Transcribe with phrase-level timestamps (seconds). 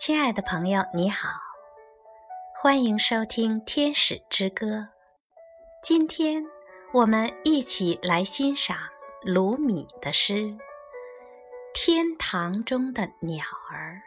[0.00, 1.28] 亲爱的朋友，你好，
[2.54, 4.66] 欢迎收听《天使之歌》。
[5.82, 6.42] 今天
[6.94, 8.78] 我们一起来欣赏
[9.20, 10.36] 鲁米的诗
[11.74, 14.00] 《天堂中的鸟儿》。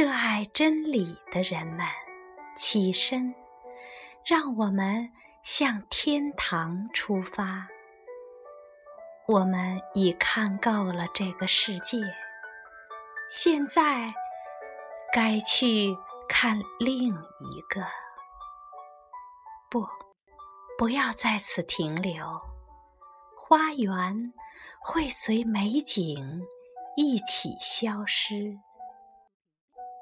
[0.00, 1.86] 热爱真理的人们，
[2.56, 3.34] 起身，
[4.24, 7.68] 让我们向天堂出发。
[9.28, 11.98] 我们已看够了这个世界，
[13.28, 14.14] 现在
[15.12, 15.96] 该去
[16.28, 17.84] 看另一个。
[19.68, 19.84] 不，
[20.78, 22.40] 不要在此停留。
[23.36, 24.32] 花园
[24.80, 26.46] 会随美景
[26.96, 28.58] 一起消失。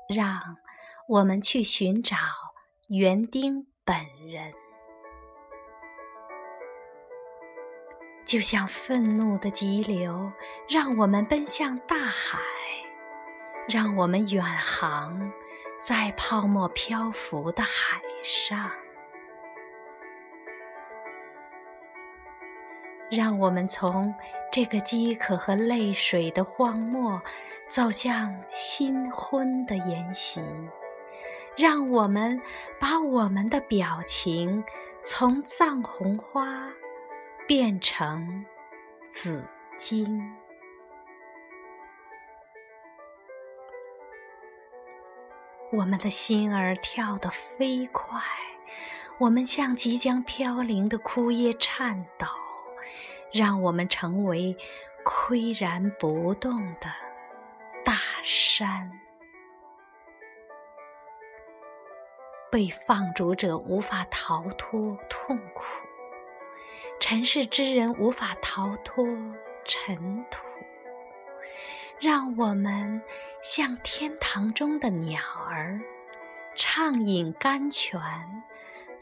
[0.06, 0.58] 让
[1.08, 2.16] 我们去寻找
[2.88, 4.52] 园丁本人。
[8.34, 10.32] 就像愤怒的急流，
[10.68, 12.36] 让我们奔向大海，
[13.68, 15.30] 让我们远航
[15.80, 18.68] 在泡沫漂浮的海上，
[23.08, 24.12] 让我们从
[24.50, 27.22] 这个饥渴和泪水的荒漠
[27.68, 30.42] 走向新婚的筵席，
[31.56, 32.42] 让我们
[32.80, 34.64] 把我们的表情
[35.04, 36.68] 从藏红花。
[37.46, 38.46] 变成
[39.06, 39.44] 紫
[39.76, 40.34] 荆，
[45.70, 48.18] 我们的心儿跳得飞快，
[49.18, 52.26] 我们向即将飘零的枯叶颤抖，
[53.30, 54.56] 让我们成为
[55.04, 56.90] 岿然不动的
[57.84, 58.90] 大山。
[62.50, 65.64] 被放逐者无法逃脱痛苦。
[67.00, 69.06] 尘世之人无法逃脱
[69.64, 70.38] 尘土，
[72.00, 73.02] 让我们
[73.42, 75.80] 像天堂中的鸟儿，
[76.56, 78.00] 畅饮甘泉，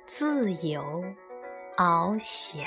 [0.04, 1.04] 自由
[1.76, 2.66] 翱翔。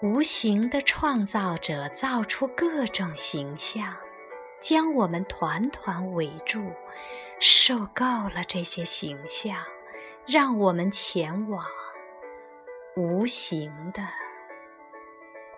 [0.00, 3.94] 无形的创造者造出各种形象，
[4.58, 6.72] 将我们团团围住，
[7.38, 9.62] 受够了这些形象。
[10.26, 11.66] 让我们前往
[12.96, 14.00] 无形的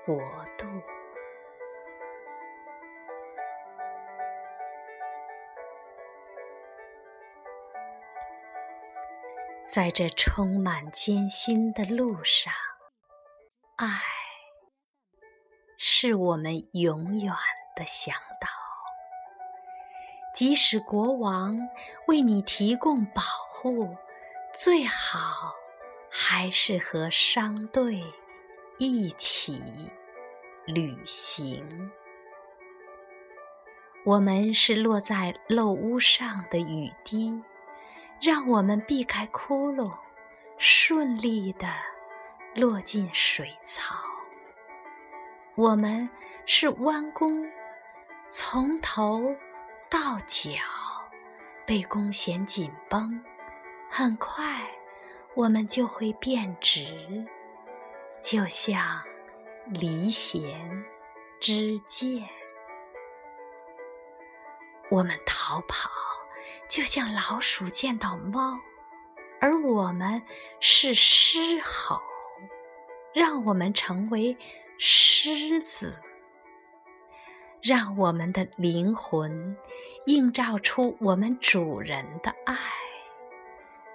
[0.07, 0.19] 国
[0.57, 0.67] 度，
[9.67, 12.53] 在这充满艰辛的路上，
[13.77, 13.87] 爱
[15.77, 17.35] 是我们永远
[17.77, 18.49] 的向导。
[20.35, 21.69] 即使国王
[22.07, 23.95] 为你提供保护。
[24.55, 25.55] 最好
[26.11, 28.05] 还是和商队
[28.77, 29.63] 一起
[30.67, 31.91] 旅行。
[34.05, 37.35] 我们是落在漏屋上的雨滴，
[38.21, 39.91] 让我们避开窟窿，
[40.59, 41.67] 顺利地
[42.55, 43.95] 落进水槽。
[45.55, 46.07] 我们
[46.45, 47.51] 是弯弓，
[48.29, 49.35] 从头
[49.89, 50.51] 到脚
[51.65, 53.19] 被弓弦紧绷。
[53.95, 54.43] 很快，
[55.35, 57.27] 我们就会变直，
[58.23, 59.03] 就像
[59.67, 60.83] 离弦
[61.39, 62.23] 之箭；
[64.91, 65.91] 我们逃跑，
[66.71, 68.59] 就像老鼠见到猫；
[69.43, 70.23] 而我们
[70.59, 72.01] 是狮吼，
[73.13, 74.35] 让我们成为
[74.79, 76.01] 狮子，
[77.61, 79.55] 让我们的灵魂
[80.07, 82.57] 映照出我们主人的爱。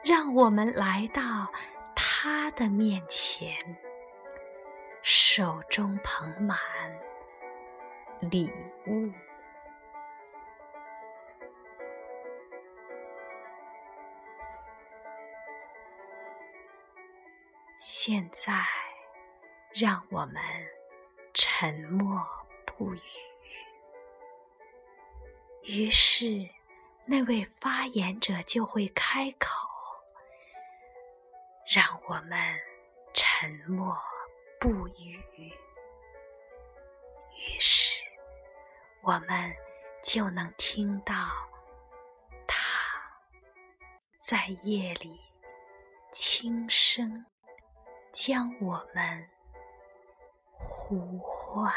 [0.08, 1.52] 让我们来到
[1.94, 3.58] 他的面前，
[5.02, 6.58] 手中捧满
[8.22, 8.50] 礼
[8.86, 9.12] 物。
[17.78, 18.54] 现在，
[19.74, 20.42] 让我们
[21.34, 22.26] 沉默
[22.66, 23.02] 不语。
[25.64, 26.48] 于是，
[27.06, 29.67] 那位发言者就会开口。
[31.70, 32.40] 让我们
[33.14, 33.94] 沉默
[34.58, 35.22] 不语，
[37.36, 38.00] 于是
[39.02, 39.54] 我们
[40.02, 41.14] 就能听到
[42.48, 42.58] 他
[44.18, 45.20] 在夜里
[46.14, 47.26] 轻声
[48.14, 49.30] 将我们
[50.54, 51.74] 呼唤。